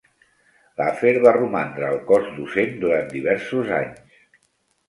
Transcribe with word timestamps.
Laffer 0.81 1.11
va 1.25 1.33
romandre 1.37 1.85
al 1.89 2.01
cos 2.09 2.25
docent 2.39 2.73
durant 2.85 3.07
diversos 3.15 3.71
anys. 3.83 4.21